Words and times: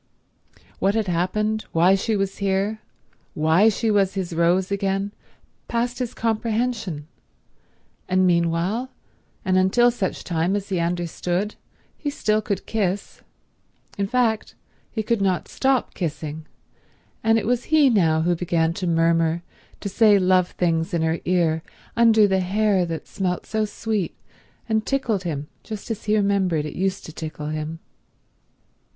What 0.79 0.95
had 0.95 1.05
happened, 1.05 1.65
why 1.73 1.93
she 1.93 2.15
was 2.17 2.39
here, 2.39 2.81
why 3.35 3.69
she 3.69 3.91
was 3.91 4.15
his 4.15 4.33
Rose 4.33 4.71
again, 4.71 5.11
passed 5.67 5.99
his 5.99 6.15
comprehension; 6.15 7.05
and 8.09 8.25
meanwhile, 8.25 8.89
and 9.45 9.59
until 9.59 9.91
such 9.91 10.23
time 10.23 10.55
as 10.55 10.69
he 10.69 10.79
understood, 10.79 11.53
he 11.99 12.09
still 12.09 12.41
could 12.41 12.65
kiss. 12.65 13.21
In 13.95 14.07
fact 14.07 14.55
he 14.89 15.03
could 15.03 15.21
not 15.21 15.47
stop 15.47 15.93
kissing; 15.93 16.47
and 17.23 17.37
it 17.37 17.45
was 17.45 17.65
he 17.65 17.87
now 17.87 18.21
who 18.23 18.35
began 18.35 18.73
to 18.73 18.87
murmur, 18.87 19.43
to 19.81 19.87
say 19.87 20.17
love 20.17 20.49
things 20.53 20.95
in 20.95 21.03
her 21.03 21.19
ear 21.25 21.61
under 21.95 22.27
the 22.27 22.39
hair 22.39 22.87
that 22.87 23.05
smelt 23.07 23.45
so 23.45 23.65
sweet 23.65 24.15
and 24.67 24.83
tickled 24.83 25.25
him 25.25 25.47
just 25.61 25.91
as 25.91 26.05
he 26.05 26.15
remembered 26.17 26.65
it 26.65 26.75
used 26.75 27.05
to 27.05 27.13
tickle 27.13 27.49
him. 27.49 27.77